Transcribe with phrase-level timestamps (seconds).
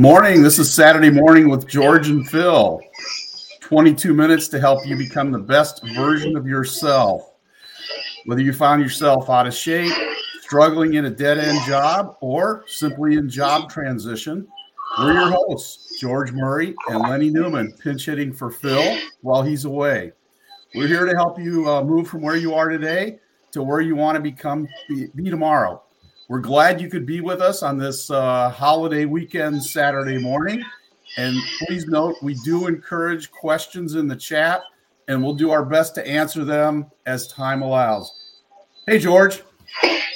[0.00, 0.42] Morning.
[0.42, 2.80] This is Saturday morning with George and Phil.
[3.60, 7.34] 22 minutes to help you become the best version of yourself.
[8.24, 9.92] Whether you found yourself out of shape,
[10.40, 14.48] struggling in a dead end job, or simply in job transition,
[14.98, 20.12] we're your hosts, George Murray and Lenny Newman, pinch hitting for Phil while he's away.
[20.74, 23.18] We're here to help you uh, move from where you are today
[23.52, 25.82] to where you want to become be, be tomorrow.
[26.30, 30.62] We're glad you could be with us on this uh, holiday weekend Saturday morning.
[31.16, 34.62] And please note, we do encourage questions in the chat,
[35.08, 38.12] and we'll do our best to answer them as time allows.
[38.86, 39.42] Hey, George.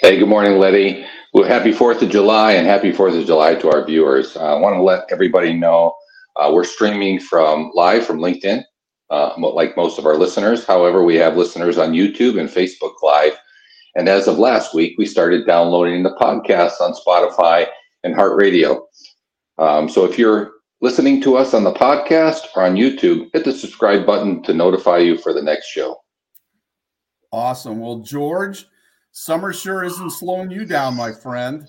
[0.02, 1.04] Hey, good morning, Lenny.
[1.32, 4.36] Well, happy 4th of July and happy 4th of July to our viewers.
[4.36, 5.96] Uh, I want to let everybody know
[6.36, 8.62] uh, we're streaming from live from LinkedIn,
[9.10, 10.64] uh, like most of our listeners.
[10.64, 13.36] However, we have listeners on YouTube and Facebook Live
[13.96, 17.66] and as of last week, we started downloading the podcast on Spotify
[18.02, 18.86] and Heart Radio.
[19.58, 23.52] Um, so if you're listening to us on the podcast or on YouTube, hit the
[23.52, 26.02] subscribe button to notify you for the next show.
[27.32, 27.80] Awesome.
[27.80, 28.66] Well, George,
[29.12, 31.66] summer sure isn't slowing you down, my friend.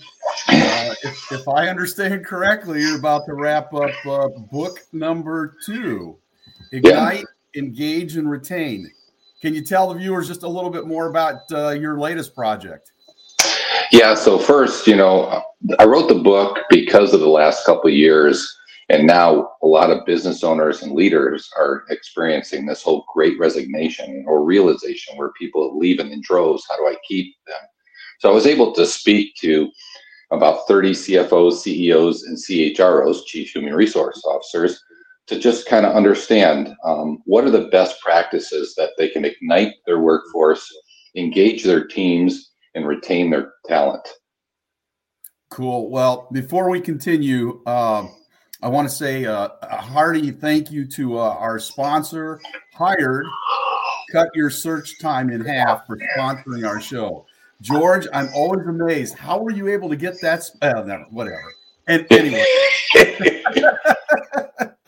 [0.48, 6.18] Uh, if, if, I understand correctly, you're about to wrap up uh, book number two
[6.72, 7.62] Ignite, yeah.
[7.62, 8.92] Engage, and Retain.
[9.42, 12.92] Can you tell the viewers just a little bit more about uh, your latest project?
[13.92, 14.16] Yeah.
[14.16, 15.44] So first, you know,
[15.80, 18.58] I wrote the book because of the last couple years,
[18.90, 24.24] and now a lot of business owners and leaders are experiencing this whole great resignation
[24.28, 26.66] or realization where people are leaving in droves.
[26.70, 27.62] How do I keep them?
[28.20, 29.70] So I was able to speak to
[30.32, 34.82] about 30 CFOs, CEOs, and CHROs, Chief Human Resource Officers,
[35.28, 39.74] to just kind of understand um, what are the best practices that they can ignite
[39.86, 40.72] their workforce,
[41.16, 44.08] engage their teams, and retain their talent.
[45.50, 45.90] Cool.
[45.90, 48.08] Well, before we continue, uh,
[48.62, 52.42] I want to say uh, a hearty thank you to uh, our sponsor,
[52.74, 53.26] Hired.
[54.12, 57.26] Cut your search time in half for sponsoring our show.
[57.62, 59.16] George, I'm always amazed.
[59.16, 60.44] How were you able to get that?
[60.44, 61.54] Sp- uh, never, whatever.
[61.88, 62.44] And anyway.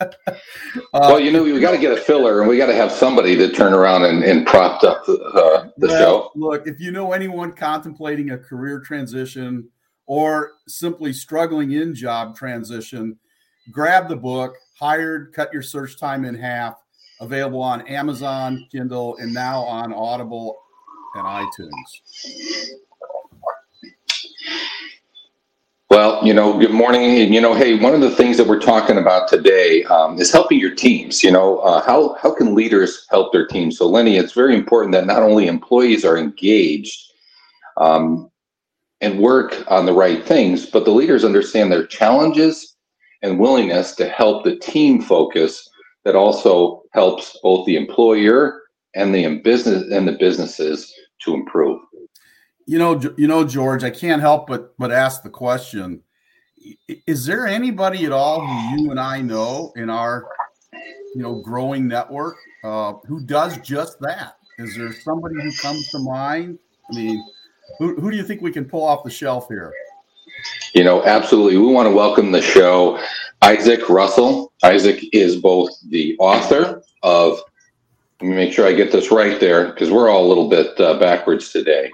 [0.00, 0.10] Uh,
[0.92, 3.36] well, you know, we got to get a filler, and we got to have somebody
[3.36, 6.30] to turn around and, and propped up the, uh, the well, show.
[6.34, 9.68] Look, if you know anyone contemplating a career transition
[10.06, 13.18] or simply struggling in job transition,
[13.70, 14.54] grab the book.
[14.78, 16.76] Hired, cut your search time in half.
[17.20, 20.56] Available on Amazon, Kindle, and now on Audible
[21.16, 21.70] and iTunes.
[25.98, 27.32] Well, you know, good morning.
[27.32, 30.60] You know, hey, one of the things that we're talking about today um, is helping
[30.60, 31.24] your teams.
[31.24, 33.76] You know, uh, how, how can leaders help their teams?
[33.76, 36.96] So, Lenny, it's very important that not only employees are engaged
[37.78, 38.30] um,
[39.00, 42.76] and work on the right things, but the leaders understand their challenges
[43.22, 45.68] and willingness to help the team focus
[46.04, 48.62] that also helps both the employer
[48.94, 51.80] and the business and the businesses to improve.
[52.68, 56.02] You know, you know, George, I can't help but but ask the question:
[57.06, 60.26] Is there anybody at all who you and I know in our,
[61.14, 64.36] you know, growing network uh, who does just that?
[64.58, 66.58] Is there somebody who comes to mind?
[66.92, 67.24] I mean,
[67.78, 69.72] who, who do you think we can pull off the shelf here?
[70.74, 71.56] You know, absolutely.
[71.56, 73.02] We want to welcome the show
[73.40, 74.52] Isaac Russell.
[74.62, 77.40] Isaac is both the author of,
[78.20, 80.78] let me make sure I get this right there because we're all a little bit
[80.78, 81.90] uh, backwards today.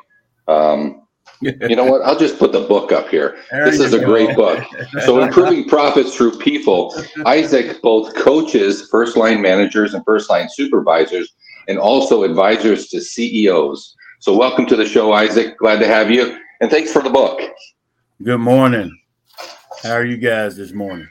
[0.48, 1.04] Um,
[1.40, 2.02] you know what?
[2.02, 3.36] I'll just put the book up here.
[3.50, 4.06] There this is a go.
[4.06, 4.64] great book.
[5.04, 6.94] So, improving profits through people.
[7.26, 11.34] Isaac both coaches first line managers and first line supervisors,
[11.68, 13.94] and also advisors to CEOs.
[14.20, 15.58] So, welcome to the show, Isaac.
[15.58, 17.40] Glad to have you, and thanks for the book.
[18.22, 18.96] Good morning.
[19.82, 21.08] How are you guys this morning?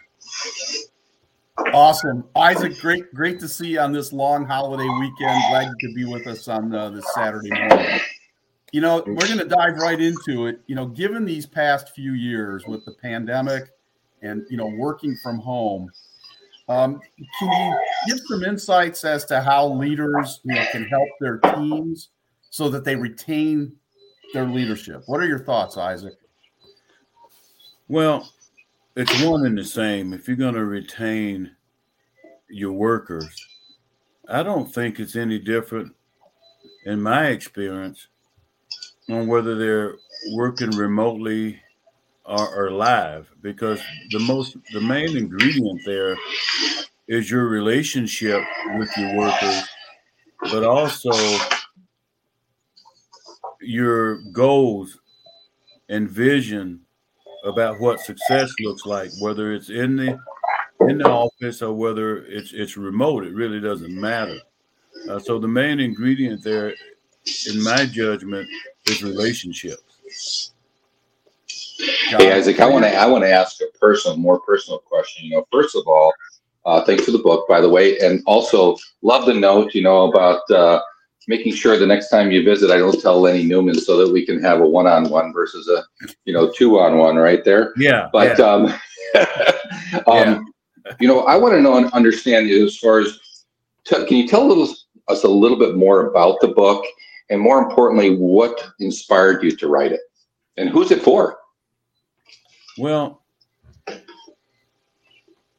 [1.74, 2.80] Awesome, Isaac.
[2.80, 5.42] Great, great to see you on this long holiday weekend.
[5.50, 8.00] Glad you could be with us on uh, this Saturday morning.
[8.74, 10.60] You know, we're going to dive right into it.
[10.66, 13.70] You know, given these past few years with the pandemic
[14.24, 15.92] and, you know, working from home,
[16.68, 17.00] um,
[17.40, 22.10] can you give some insights as to how leaders you know, can help their teams
[22.50, 23.74] so that they retain
[24.34, 25.04] their leadership?
[25.06, 26.16] What are your thoughts, Isaac?
[27.88, 28.28] Well,
[28.96, 30.14] it's one and the same.
[30.14, 31.52] If you're going to retain
[32.50, 33.46] your workers,
[34.28, 35.94] I don't think it's any different
[36.86, 38.08] in my experience
[39.10, 39.96] on whether they're
[40.34, 41.60] working remotely
[42.26, 46.16] or, or live because the most the main ingredient there
[47.08, 48.42] is your relationship
[48.78, 49.64] with your workers
[50.52, 51.12] but also
[53.62, 55.00] your goals
[55.90, 56.82] and vision
[57.44, 60.18] about what success looks like, whether it's in the
[60.82, 63.26] in the office or whether it's it's remote.
[63.26, 64.40] It really doesn't matter.
[65.10, 66.74] Uh, so the main ingredient there,
[67.50, 68.48] in my judgment,
[68.86, 70.52] is relationships.
[71.78, 75.26] Hey Isaac, I want to I want to ask a personal, more personal question.
[75.26, 76.14] You know, first of all,
[76.66, 79.74] uh, thanks for the book, by the way, and also love the note.
[79.74, 80.82] You know about uh,
[81.28, 84.26] making sure the next time you visit, I don't tell Lenny Newman so that we
[84.26, 85.84] can have a one-on-one versus a
[86.26, 87.74] you know two-on-one right there.
[87.78, 88.10] Yeah.
[88.12, 88.46] But yeah.
[88.46, 88.66] um,
[90.08, 90.54] um
[90.86, 90.94] yeah.
[91.00, 93.20] you know, I want to know and understand you as far as
[93.86, 96.86] t- can you tell us a little bit more about the book,
[97.34, 100.02] and more importantly, what inspired you to write it,
[100.58, 101.40] and who's it for?
[102.78, 103.24] Well,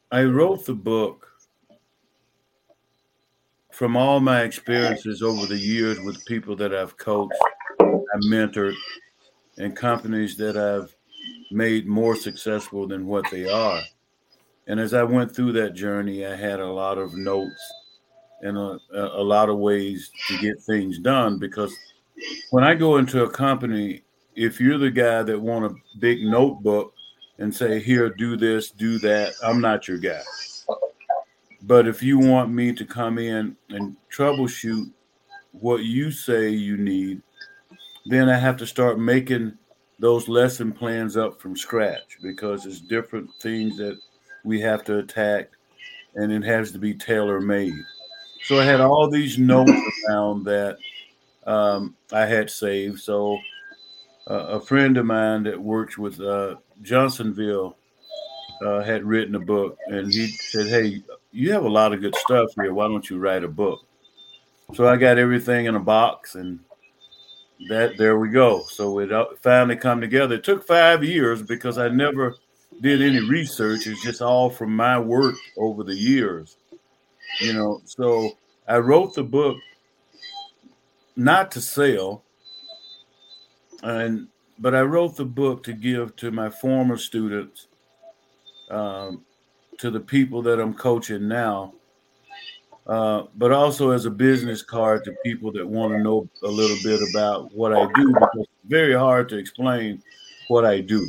[0.09, 1.27] I wrote the book
[3.73, 7.35] from all my experiences over the years with people that I've coached,
[7.81, 8.75] I mentored,
[9.57, 10.95] and companies that I've
[11.51, 13.81] made more successful than what they are.
[14.67, 17.73] And as I went through that journey, I had a lot of notes
[18.41, 21.75] and a, a lot of ways to get things done because
[22.51, 24.03] when I go into a company,
[24.35, 26.93] if you're the guy that want a big notebook
[27.39, 30.21] and say, here, do this, do that, I'm not your guy.
[31.63, 34.91] But if you want me to come in and troubleshoot
[35.51, 37.21] what you say you need,
[38.05, 39.57] then I have to start making
[39.99, 43.97] those lesson plans up from scratch because it's different things that
[44.43, 45.49] we have to attack
[46.15, 47.73] and it has to be tailor made.
[48.45, 49.71] So I had all these notes
[50.07, 50.77] around that
[51.47, 52.99] um, I had saved.
[52.99, 53.39] So
[54.29, 57.75] uh, a friend of mine that works with uh, Johnsonville
[58.63, 61.01] uh, had written a book and he said, Hey,
[61.31, 62.71] you have a lot of good stuff here.
[62.71, 63.79] Why don't you write a book?
[64.75, 66.59] So I got everything in a box and
[67.69, 68.63] that there we go.
[68.69, 69.09] So it
[69.41, 70.35] finally come together.
[70.35, 72.35] It took five years because I never
[72.81, 73.87] did any research.
[73.87, 76.57] It's just all from my work over the years,
[77.39, 77.81] you know.
[77.85, 78.31] So
[78.67, 79.57] I wrote the book
[81.15, 82.23] not to sell,
[83.83, 84.27] and
[84.59, 87.67] but I wrote the book to give to my former students
[88.69, 89.23] um,
[89.77, 91.73] to the people that I'm coaching now,
[92.87, 96.77] uh, but also as a business card to people that want to know a little
[96.83, 100.01] bit about what I do because it's very hard to explain
[100.47, 101.07] what I do.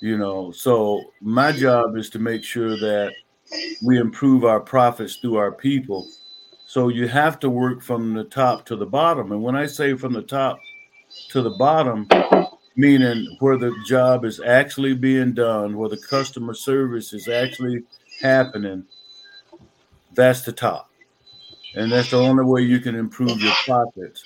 [0.00, 3.14] You know, so my job is to make sure that
[3.82, 6.08] we improve our profits through our people.
[6.66, 9.32] So you have to work from the top to the bottom.
[9.32, 10.58] And when I say from the top
[11.30, 12.08] to the bottom,
[12.76, 17.84] meaning where the job is actually being done, where the customer service is actually
[18.20, 18.84] happening,
[20.14, 20.90] that's the top.
[21.76, 24.22] And that's the only way you can improve your profits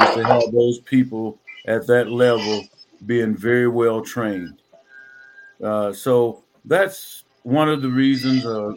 [0.00, 2.64] is to have those people at that level
[3.06, 4.60] being very well trained.
[5.62, 8.72] Uh, so that's one of the reasons, uh,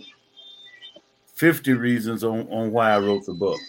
[1.34, 3.60] 50 reasons on, on why I wrote the book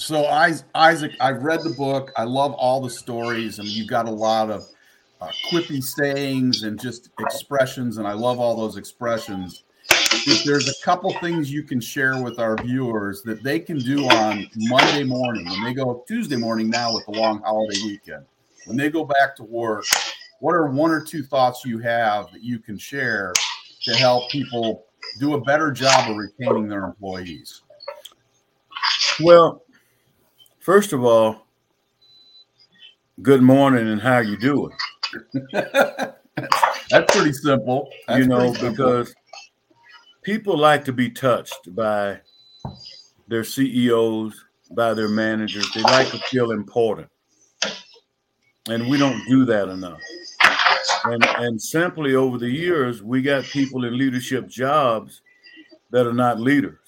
[0.00, 0.26] so
[0.74, 2.12] Isaac, I've read the book.
[2.16, 4.66] I love all the stories, I and you've got a lot of
[5.20, 9.64] uh, quippy sayings and just expressions, and I love all those expressions.
[9.90, 14.08] If there's a couple things you can share with our viewers that they can do
[14.08, 18.24] on Monday morning when they go Tuesday morning now with the long holiday weekend,
[18.66, 19.84] when they go back to work,
[20.40, 23.32] what are one or two thoughts you have that you can share
[23.82, 24.86] to help people
[25.18, 27.62] do a better job of retaining their employees?
[29.20, 29.62] Well,
[30.60, 31.46] first of all,
[33.22, 34.72] good morning and how you doing?
[35.52, 37.88] That's pretty simple.
[38.08, 38.70] That's you know, simple.
[38.70, 39.14] because
[40.22, 42.20] people like to be touched by
[43.28, 45.70] their CEOs, by their managers.
[45.72, 47.08] They like to feel important.
[48.68, 50.00] And we don't do that enough.
[51.04, 55.22] And, and simply over the years, we got people in leadership jobs
[55.90, 56.78] that are not leaders.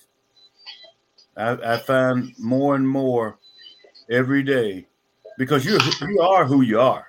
[1.36, 3.38] I, I find more and more
[4.10, 4.86] every day
[5.38, 7.06] because you you are who you are.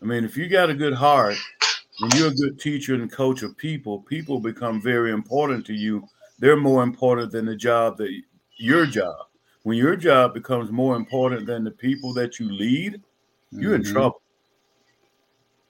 [0.00, 1.36] I mean, if you got a good heart
[2.00, 6.06] and you're a good teacher and coach of people, people become very important to you.
[6.38, 8.10] They're more important than the job that
[8.56, 9.26] your job.
[9.62, 13.02] When your job becomes more important than the people that you lead,
[13.50, 13.86] you're mm-hmm.
[13.86, 14.19] in trouble.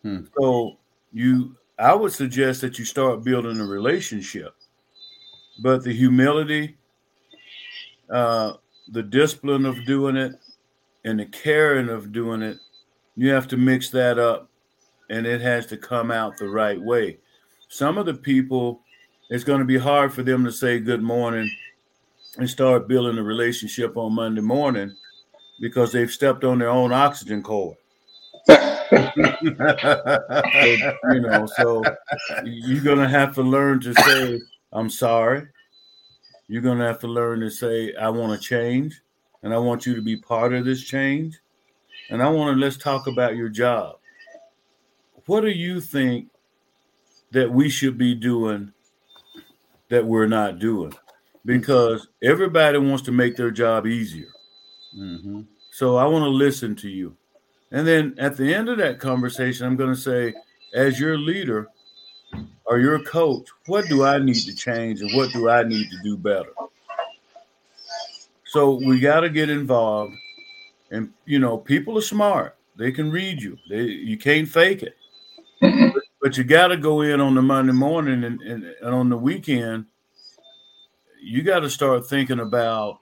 [0.03, 0.21] Hmm.
[0.39, 0.79] So
[1.13, 4.55] you I would suggest that you start building a relationship.
[5.63, 6.77] But the humility,
[8.09, 8.55] uh,
[8.89, 10.33] the discipline of doing it,
[11.05, 12.59] and the caring of doing it
[13.17, 14.49] you have to mix that up
[15.11, 17.19] and it has to come out the right way.
[17.69, 18.81] Some of the people,
[19.29, 21.51] it's going to be hard for them to say good morning
[22.39, 24.97] and start building a relationship on Monday morning
[25.61, 27.77] because they've stepped on their own oxygen cord.
[29.17, 29.55] you
[31.21, 31.83] know, so
[32.45, 34.41] you're gonna have to learn to say,
[34.73, 35.47] I'm sorry.
[36.49, 39.01] You're gonna have to learn to say, I want to change,
[39.43, 41.39] and I want you to be part of this change.
[42.11, 43.97] And I want to let's talk about your job.
[45.27, 46.29] What do you think
[47.31, 48.73] that we should be doing
[49.91, 50.93] that we're not doing?
[51.45, 54.29] Because everybody wants to make their job easier.
[54.99, 55.43] Mm-hmm.
[55.71, 57.17] So I want to listen to you.
[57.73, 60.35] And then at the end of that conversation, I'm going to say,
[60.75, 61.69] as your leader
[62.65, 66.03] or your coach, what do I need to change and what do I need to
[66.03, 66.53] do better?
[68.47, 70.15] So we got to get involved.
[70.91, 72.57] And, you know, people are smart.
[72.77, 73.57] They can read you.
[73.69, 74.97] They, you can't fake it.
[76.23, 79.17] But, you got to go in on the Monday morning and, and, and on the
[79.17, 79.87] weekend.
[81.23, 83.01] You got to start thinking about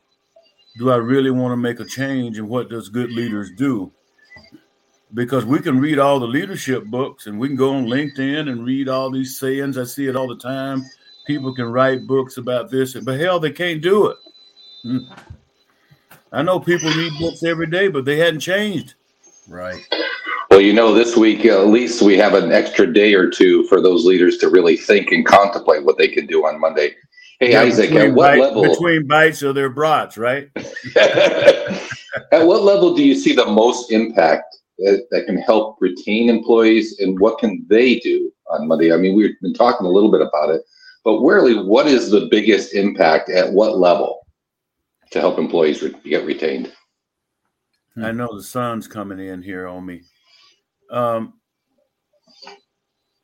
[0.78, 3.92] do I really want to make a change and what does good leaders do?
[5.14, 8.64] Because we can read all the leadership books and we can go on LinkedIn and
[8.66, 9.78] read all these sayings.
[9.78, 10.84] I see it all the time.
[11.26, 14.16] People can write books about this, but hell, they can't do it.
[14.82, 14.98] Hmm.
[16.30, 18.94] I know people read books every day, but they hadn't changed.
[19.48, 19.80] Right.
[20.50, 23.64] Well, you know, this week uh, at least we have an extra day or two
[23.64, 26.94] for those leaders to really think and contemplate what they can do on Monday.
[27.40, 28.62] Hey, Yeah, Isaac, at what bite- level?
[28.62, 30.50] Between bites of their brats, right?
[30.96, 36.98] at what level do you see the most impact that, that can help retain employees,
[37.00, 38.92] and what can they do on Monday?
[38.92, 40.62] I mean, we've been talking a little bit about it,
[41.04, 44.26] but really, what is the biggest impact at what level
[45.10, 46.72] to help employees re- get retained?
[48.02, 50.02] I know the sun's coming in here on me.
[50.90, 51.34] Um,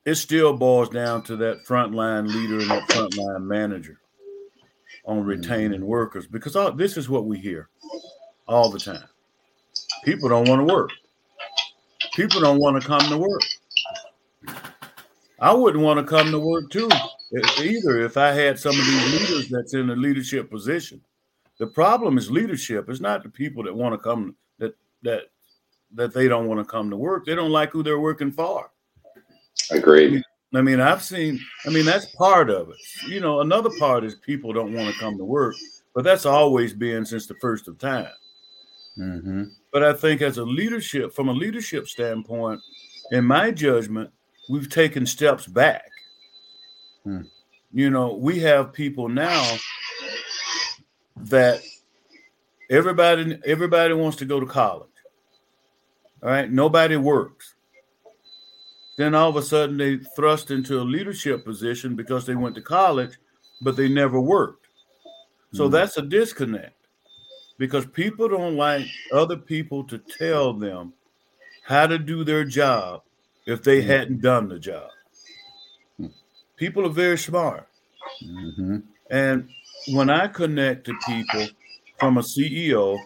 [0.05, 4.01] it still boils down to that frontline leader and that frontline manager
[5.07, 7.69] on retaining workers because all, this is what we hear
[8.47, 9.05] all the time.
[10.05, 10.91] People don't want to work.
[12.15, 13.43] People don't want to come to work.
[15.41, 16.89] I wouldn't want to come to work too
[17.63, 21.01] either if I had some of these leaders that's in a leadership position.
[21.59, 22.89] The problem is leadership.
[22.89, 25.25] It's not the people that want to come that that
[25.95, 27.27] that they don't want to come to work.
[27.27, 28.71] They don't like who they're working for.
[29.71, 30.23] Agreed.
[30.55, 31.41] I mean, I've seen.
[31.67, 32.77] I mean, that's part of it.
[33.09, 35.55] You know, another part is people don't want to come to work,
[35.95, 38.09] but that's always been since the first of time.
[38.99, 39.45] Mm-hmm.
[39.75, 42.61] But I think as a leadership, from a leadership standpoint,
[43.11, 44.09] in my judgment,
[44.49, 45.91] we've taken steps back.
[47.03, 47.23] Hmm.
[47.73, 49.57] You know, we have people now
[51.17, 51.61] that
[52.71, 54.89] everybody everybody wants to go to college.
[56.23, 57.55] All right, nobody works.
[58.97, 62.63] Then all of a sudden they thrust into a leadership position because they went to
[62.63, 63.19] college,
[63.61, 64.69] but they never worked.
[65.53, 65.73] So Hmm.
[65.73, 66.84] that's a disconnect
[67.59, 70.93] because people don't like other people to tell them
[71.65, 73.03] how to do their job
[73.47, 73.89] if they Hmm.
[73.89, 74.91] hadn't done the job.
[75.99, 76.07] Hmm.
[76.57, 77.69] People are very smart.
[78.23, 78.79] Mm-hmm.
[79.11, 79.49] And
[79.89, 81.47] when I connect to people
[81.99, 82.99] from a CEO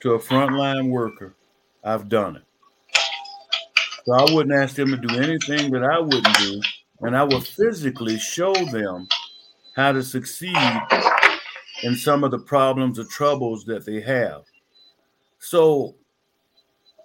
[0.00, 1.34] to a frontline worker,
[1.84, 2.42] I've done it.
[4.04, 6.60] So I wouldn't ask them to do anything that I wouldn't do.
[7.00, 9.08] And I will physically show them
[9.74, 10.56] how to succeed
[11.86, 14.42] in some of the problems or troubles that they have.
[15.38, 15.94] So,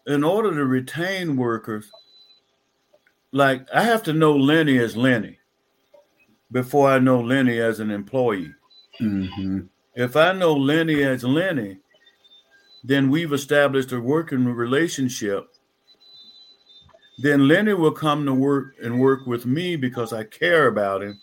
[0.08, 1.92] in order to retain workers,
[3.32, 5.38] like I have to know Lenny as Lenny
[6.52, 8.56] before I know Lenny as an employee.
[9.00, 9.60] Mm-hmm.
[9.94, 11.78] If I know Lenny as Lenny,
[12.84, 15.48] then we've established a working relationship.
[17.20, 21.22] Then Lenny will come to work and work with me because I care about him.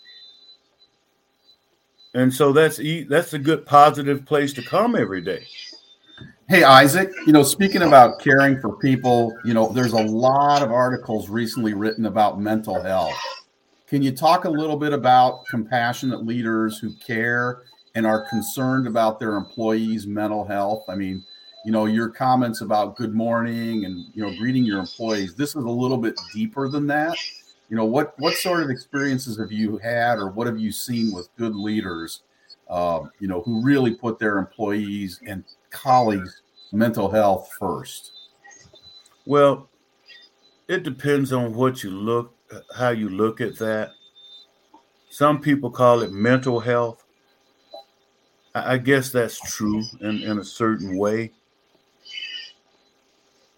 [2.13, 5.45] And so that's that's a good positive place to come every day.
[6.47, 10.71] Hey, Isaac, you know, speaking about caring for people, you know, there's a lot of
[10.71, 13.15] articles recently written about mental health.
[13.85, 17.61] Can you talk a little bit about compassionate leaders who care
[17.93, 20.85] and are concerned about their employees' mental health?
[20.89, 21.23] I mean,
[21.65, 25.63] you know, your comments about good morning and, you know, greeting your employees, this is
[25.63, 27.15] a little bit deeper than that.
[27.69, 31.13] You know, what what sort of experiences have you had or what have you seen
[31.13, 32.23] with good leaders,
[32.69, 38.11] uh, you know, who really put their employees and colleagues' mental health first?
[39.25, 39.69] Well,
[40.67, 42.35] it depends on what you look
[42.75, 43.91] how you look at that.
[45.09, 47.03] Some people call it mental health.
[48.55, 51.31] I guess that's true in, in a certain way.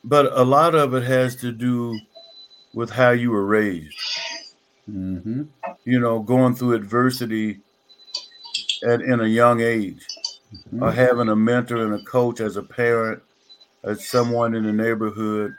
[0.03, 1.97] But a lot of it has to do
[2.73, 3.95] with how you were raised.
[4.89, 5.43] Mm-hmm.
[5.85, 7.59] You know, going through adversity
[8.87, 10.05] at in a young age,
[10.53, 10.83] Mm-hmm.
[10.83, 13.23] or having a mentor and a coach as a parent,
[13.83, 15.53] as someone in the neighborhood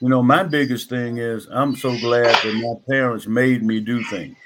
[0.00, 4.02] You know, my biggest thing is I'm so glad that my parents made me do
[4.02, 4.36] things.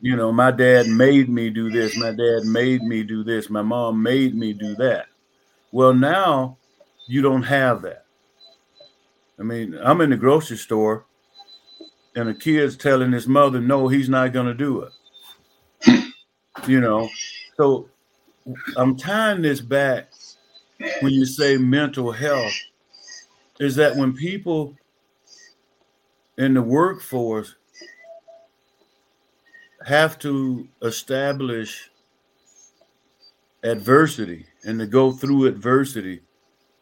[0.00, 1.96] you know, my dad made me do this.
[1.98, 3.50] My dad made me do this.
[3.50, 5.06] My mom made me do that.
[5.72, 6.56] Well, now
[7.08, 8.03] you don't have that.
[9.38, 11.06] I mean, I'm in the grocery store
[12.14, 16.04] and a kid's telling his mother, no, he's not going to do it.
[16.68, 17.08] you know,
[17.56, 17.88] so
[18.76, 20.12] I'm tying this back
[21.00, 22.54] when you say mental health
[23.58, 24.76] is that when people
[26.36, 27.54] in the workforce
[29.86, 31.90] have to establish
[33.62, 36.20] adversity and to go through adversity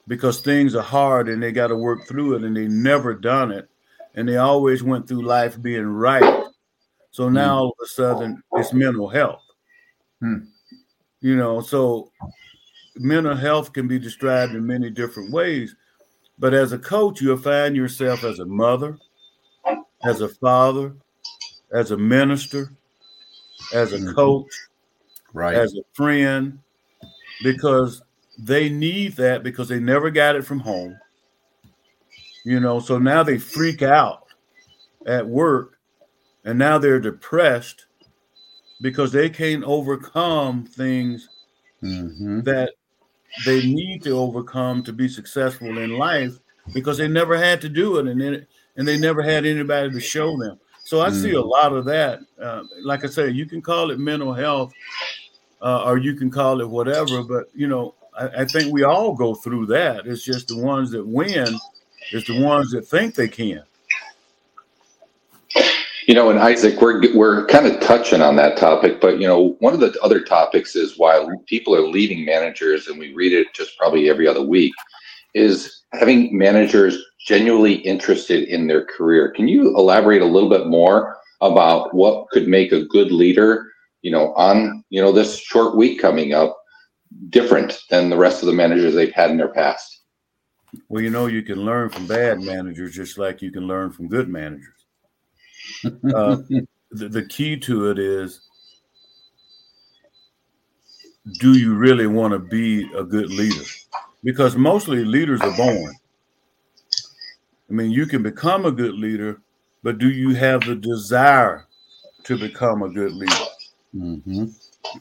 [0.08, 3.50] because things are hard and they got to work through it and they never done
[3.50, 3.68] it
[4.14, 6.44] and they always went through life being right
[7.10, 7.60] so now mm.
[7.60, 9.42] all of a sudden it's mental health
[10.20, 10.38] hmm.
[11.20, 12.10] you know so
[12.96, 15.74] mental health can be described in many different ways
[16.42, 18.98] but as a coach, you'll find yourself as a mother,
[20.02, 20.94] as a father,
[21.72, 22.72] as a minister,
[23.72, 24.12] as a mm-hmm.
[24.12, 24.52] coach,
[25.32, 26.58] right, as a friend,
[27.44, 28.02] because
[28.38, 30.98] they need that because they never got it from home.
[32.44, 34.24] You know, so now they freak out
[35.06, 35.78] at work
[36.44, 37.86] and now they're depressed
[38.80, 41.28] because they can't overcome things
[41.82, 42.40] mm-hmm.
[42.40, 42.72] that
[43.46, 46.38] they need to overcome to be successful in life
[46.74, 48.46] because they never had to do it and then
[48.76, 50.58] and they never had anybody to show them.
[50.84, 51.22] So I mm.
[51.22, 51.48] see a mm.
[51.48, 52.20] lot of that.
[52.40, 54.72] Uh, like I say, you can call it mental health,
[55.60, 57.22] uh, or you can call it whatever.
[57.22, 60.06] But you know, I, I, think we all go through that.
[60.06, 61.58] It's just the ones that win
[62.12, 63.62] is the ones that think they can.
[66.06, 69.56] You know, and Isaac, we're we're kind of touching on that topic, but you know,
[69.60, 73.54] one of the other topics is why people are leaving managers, and we read it
[73.54, 74.74] just probably every other week,
[75.34, 79.30] is having managers genuinely interested in their career.
[79.30, 83.70] Can you elaborate a little bit more about what could make a good leader,
[84.02, 86.61] you know, on you know this short week coming up,
[87.30, 90.00] different than the rest of the managers they've had in their past?
[90.88, 94.08] Well, you know, you can learn from bad managers just like you can learn from
[94.08, 94.68] good managers.
[95.84, 96.36] Uh,
[96.90, 98.40] the, the key to it is
[101.38, 103.64] do you really want to be a good leader?
[104.24, 105.94] Because mostly leaders are born.
[107.70, 109.40] I mean, you can become a good leader,
[109.82, 111.66] but do you have the desire
[112.24, 113.34] to become a good leader?
[113.94, 114.46] Mm-hmm.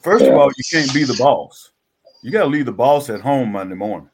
[0.00, 1.71] First of all, you can't be the boss.
[2.22, 4.08] You got to leave the boss at home Monday morning.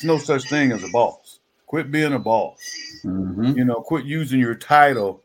[0.00, 1.38] There's no such thing as a boss.
[1.66, 2.58] Quit being a boss.
[3.04, 3.56] Mm-hmm.
[3.56, 5.22] You know, quit using your title,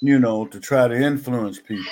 [0.00, 1.90] you know, to try to influence people.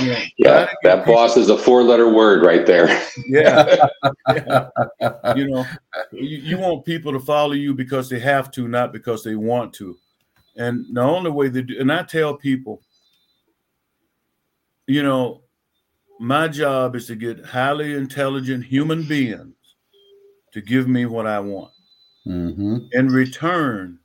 [0.00, 1.14] Yeah, yeah that people.
[1.14, 2.88] boss is a four letter word right there.
[3.28, 3.86] yeah.
[4.28, 4.68] yeah.
[5.36, 5.66] You know,
[6.12, 9.72] you, you want people to follow you because they have to, not because they want
[9.74, 9.96] to.
[10.56, 12.80] And the only way they do, and I tell people,
[14.86, 15.43] you know,
[16.20, 19.54] my job is to get highly intelligent human beings
[20.52, 21.72] to give me what I want.
[22.26, 22.78] Mm-hmm.
[22.92, 23.98] In return,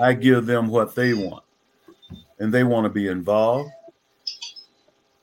[0.00, 1.44] I give them what they want.
[2.38, 3.70] And they want to be involved.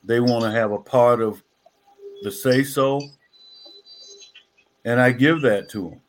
[0.04, 1.42] They want to have a part of
[2.22, 3.00] the say so.
[4.84, 6.00] And I give that to them.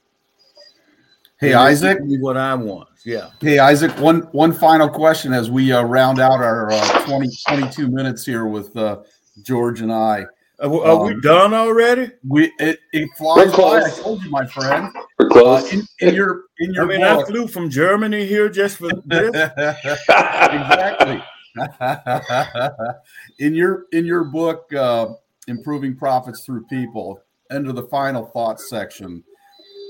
[1.39, 1.99] Hey, they Isaac.
[2.01, 2.87] what I want.
[3.03, 3.31] Yeah.
[3.41, 7.89] Hey, Isaac, one one final question as we uh, round out our uh, 20, 22
[7.89, 8.99] minutes here with uh,
[9.41, 10.25] George and I.
[10.59, 12.11] Are, are um, we done already?
[12.27, 13.83] We it, it flies by.
[13.83, 14.95] I told you, my friend.
[15.17, 15.63] We're close.
[15.63, 16.83] Uh, in, in, your in your.
[16.83, 17.27] I mean, book.
[17.27, 19.29] I flew from Germany here just for this.
[19.33, 21.23] exactly.
[23.39, 25.07] in your in your book, uh,
[25.47, 27.19] improving profits through people,
[27.49, 29.23] under the final thoughts section,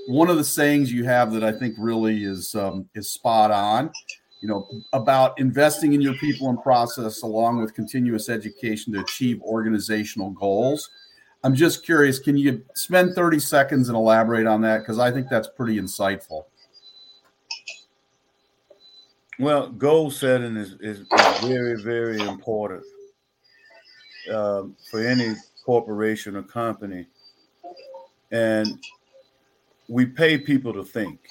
[0.08, 3.91] one of the sayings you have that I think really is um, is spot on
[4.43, 9.41] you know, about investing in your people and process along with continuous education to achieve
[9.41, 10.89] organizational goals.
[11.45, 14.79] I'm just curious, can you spend 30 seconds and elaborate on that?
[14.79, 16.43] Because I think that's pretty insightful.
[19.39, 22.84] Well, goal setting is, is, is very, very important
[24.29, 27.08] um, for any corporation or company.
[28.34, 28.77] And
[29.88, 31.21] we pay people to think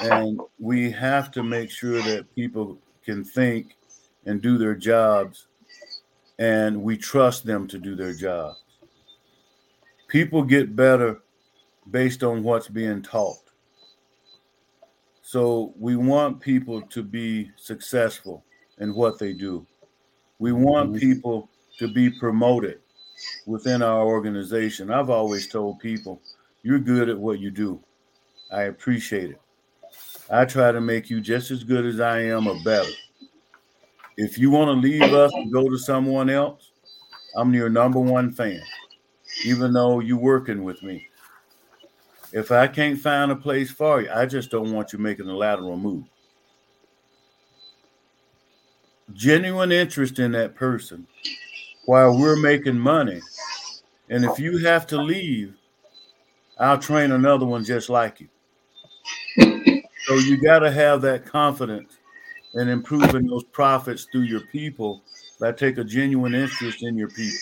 [0.00, 3.76] and we have to make sure that people can think
[4.26, 5.46] and do their jobs
[6.38, 8.62] and we trust them to do their jobs
[10.08, 11.22] people get better
[11.90, 13.36] based on what's being taught
[15.22, 18.44] so we want people to be successful
[18.78, 19.66] in what they do
[20.38, 20.98] we want mm-hmm.
[20.98, 22.80] people to be promoted
[23.46, 26.20] within our organization i've always told people
[26.64, 27.78] You're good at what you do.
[28.50, 29.40] I appreciate it.
[30.30, 32.90] I try to make you just as good as I am or better.
[34.16, 36.70] If you want to leave us and go to someone else,
[37.36, 38.62] I'm your number one fan,
[39.44, 41.08] even though you're working with me.
[42.32, 45.36] If I can't find a place for you, I just don't want you making a
[45.36, 46.04] lateral move.
[49.12, 51.06] Genuine interest in that person
[51.86, 53.20] while we're making money.
[54.08, 55.54] And if you have to leave,
[56.58, 58.28] I'll train another one just like you.
[60.22, 61.98] So you got to have that confidence
[62.54, 65.02] in improving those profits through your people
[65.40, 67.38] that take a genuine interest in your people.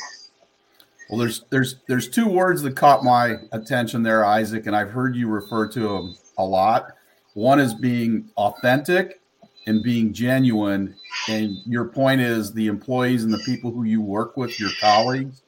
[1.10, 5.14] Well, there's there's there's two words that caught my attention there, Isaac, and I've heard
[5.14, 6.92] you refer to them a lot.
[7.34, 9.20] One is being authentic
[9.66, 10.94] and being genuine.
[11.28, 15.42] And your point is the employees and the people who you work with, your colleagues,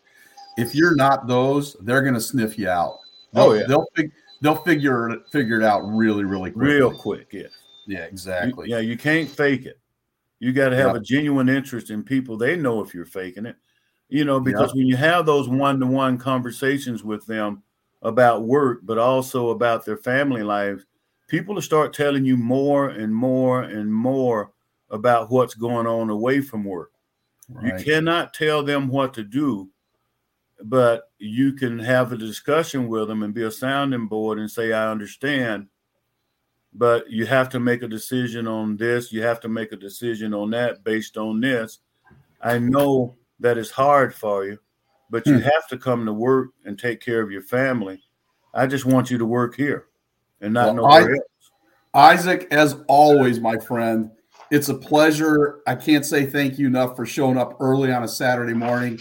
[0.56, 2.98] if you're not those, they're going to sniff you out.
[3.34, 3.66] Oh, they'll, Oh, yeah.
[3.66, 4.12] they'll fig-
[4.44, 6.64] they'll figure it figure it out really really quick.
[6.66, 7.32] Real quick.
[7.32, 7.48] Yeah,
[7.86, 8.68] You- exactly.
[8.70, 9.80] yeah, you can't fake it.
[10.38, 10.96] You got to have Yep.
[10.96, 12.36] a genuine interest in people.
[12.36, 13.56] They know if you're faking it,
[14.08, 17.62] you know, because when you have those one to one conversations with them
[18.02, 20.84] about work, but also about their family lives,
[21.28, 24.52] people will start telling you more and more and more
[24.90, 26.90] about what's going on away from work.
[27.48, 27.78] Right.
[27.78, 29.70] You cannot tell them what to do,
[30.64, 34.72] but you can have a discussion with them and be a sounding board and say,
[34.72, 35.68] I understand,
[36.72, 39.12] but you have to make a decision on this.
[39.12, 41.80] You have to make a decision on that based on this.
[42.40, 44.58] I know that it's hard for you,
[45.10, 45.42] but you Hmm.
[45.42, 48.02] have to come to work and take care of your family.
[48.54, 49.86] I just want you to work here
[50.40, 51.20] and not Well, nowhere I- else.
[51.92, 54.10] Isaac, as always, my friend,
[54.50, 55.60] it's a pleasure.
[55.66, 58.98] I can't say thank you enough for showing up early on a Saturday morning.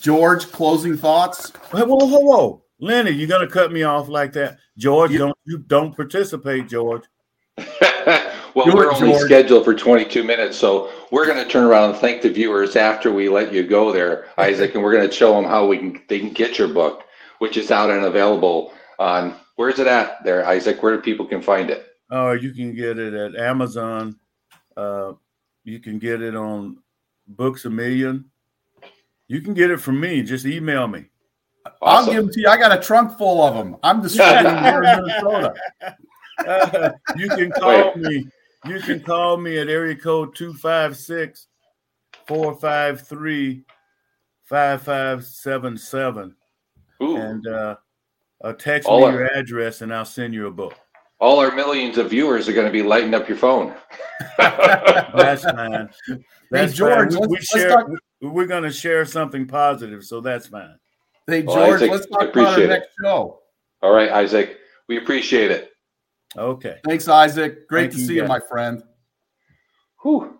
[0.00, 1.50] George, closing thoughts?
[1.72, 5.10] Hey, whoa, whoa, whoa, Lenny, you're gonna cut me off like that, George?
[5.12, 5.18] Yeah.
[5.18, 7.02] Don't you don't participate, George?
[8.54, 9.22] well, Do we're only George.
[9.22, 13.12] scheduled for 22 minutes, so we're going to turn around and thank the viewers after
[13.12, 16.00] we let you go there, Isaac, and we're going to show them how we can
[16.08, 17.02] they can get your book,
[17.40, 19.34] which is out and available on.
[19.56, 20.80] Where's it at there, Isaac?
[20.84, 21.84] Where do people can find it?
[22.12, 24.16] Oh, you can get it at Amazon.
[24.76, 25.14] Uh,
[25.64, 26.78] you can get it on
[27.26, 28.30] Books a Million.
[29.28, 30.22] You can get it from me.
[30.22, 31.06] Just email me.
[31.82, 32.48] I'll give them to you.
[32.48, 33.76] I got a trunk full of them.
[33.82, 35.54] I'm distributing them here in Minnesota.
[36.46, 38.26] Uh, you can call me.
[38.64, 41.46] You can call me at area code 256
[42.26, 43.64] 453
[44.44, 46.34] 5577
[47.02, 47.76] Ooh, and uh,
[48.42, 50.74] uh, text All me our- your address and I'll send you a book.
[51.20, 53.74] all our millions of viewers are going to be lighting up your phone.
[54.38, 55.90] That's fine.
[56.50, 57.20] That's George, fine.
[57.20, 57.68] We, let's- we let's share.
[57.68, 57.88] talk-
[58.20, 60.76] We're going to share something positive, so that's fine.
[61.26, 62.68] Hey, Well, George, Isaac, let's talk about our it.
[62.68, 63.40] next show.
[63.82, 65.72] All right, Isaac, we appreciate it.
[66.36, 66.78] Okay.
[66.86, 67.68] Thanks, Isaac.
[67.68, 68.82] Great Thank to you, see you, my friend.
[70.02, 70.38] Whew.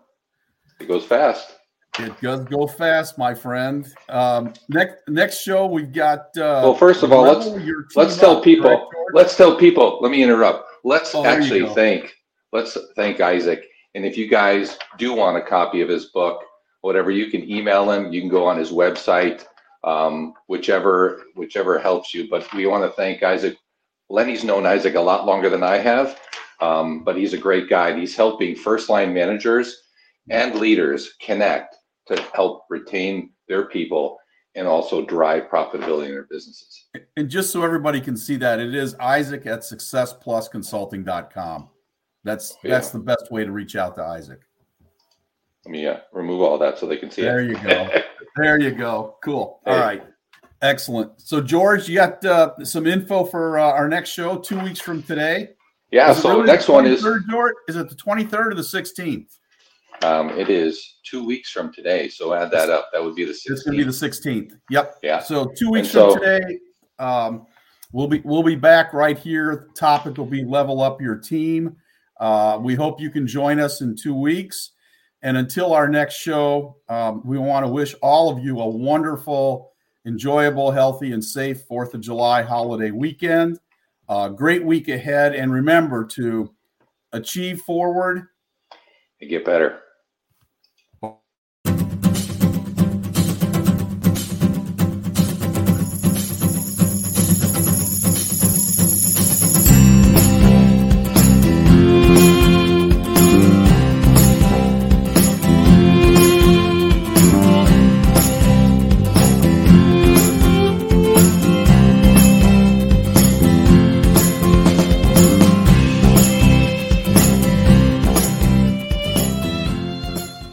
[0.79, 1.55] It goes fast.
[1.97, 3.85] It does go fast, my friend.
[4.07, 6.19] Um, next next show we've got.
[6.37, 8.69] Uh, Well, first of all, let's- level your team Let's tell up, people.
[8.69, 9.13] correct, George?
[9.13, 9.99] Let's tell people.
[10.01, 10.69] Let me interrupt.
[10.85, 11.73] Let's Oh, actually go.
[11.73, 12.15] thank.
[12.53, 13.65] Let's thank Isaac.
[13.95, 16.41] And if you guys do want a copy of his book,
[16.81, 18.11] whatever, you can email him.
[18.11, 19.45] You can go on his website,
[19.83, 22.29] um, whichever whichever helps you.
[22.29, 23.57] But we want to thank Isaac.
[24.09, 26.19] Lenny's known Isaac a lot longer than I have,
[26.61, 27.89] um, but he's a great guy.
[27.89, 29.83] And he's helping first line managers
[30.29, 31.75] and leaders connect
[32.07, 34.17] to help retain their people
[34.55, 36.87] and also drive profitability in their businesses.
[37.17, 41.69] And just so everybody can see that, it is Isaac at successplusconsulting.com.
[42.23, 42.71] That's Yeah.
[42.71, 44.39] that's the best way to reach out to Isaac.
[45.69, 47.49] Let me uh, remove all that so they can see There it.
[47.49, 47.87] you go.
[48.37, 49.17] There you go.
[49.23, 49.59] Cool.
[49.67, 49.79] All Hey.
[49.81, 50.03] right.
[50.63, 51.11] Excellent.
[51.21, 55.03] So, George, you got uh, some info for uh, our next show two weeks from
[55.03, 55.49] today.
[55.91, 56.11] Yeah.
[56.11, 57.53] Is So really next one is 23rd, George?
[57.67, 59.27] Is it the 23rd or the 16th?
[60.03, 62.07] um, it is two weeks from today.
[62.07, 62.89] So add that up.
[62.93, 63.51] That would be the 16th.
[63.51, 64.51] It's going to be the 16th.
[64.51, 64.51] 16th.
[64.71, 64.95] Yep.
[65.03, 65.19] Yeah.
[65.19, 66.59] So two weeks so- from today,
[66.97, 67.45] um,
[67.91, 69.67] we'll be we'll be back right here.
[69.69, 71.75] The topic will be level up your team.
[72.19, 74.71] Uh, we hope you can join us in two weeks.
[75.21, 79.73] And until our next show, um, we want to wish all of you a wonderful,
[80.05, 83.59] enjoyable, healthy, and safe Fourth of July holiday weekend.
[84.07, 86.53] Uh, great week ahead, and remember to
[87.11, 88.27] achieve forward
[89.21, 89.81] and get better.